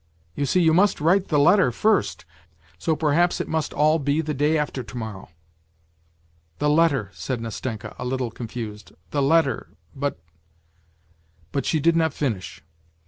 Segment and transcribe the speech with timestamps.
[0.33, 2.25] You see, you must write the letter first!
[2.79, 5.29] So perhaps it must all be the day after to morrow.""
[6.57, 9.77] The letter..." said Nastenka, a little confused," the letter...
[9.95, 10.19] but...."
[11.51, 12.63] But she did not finish.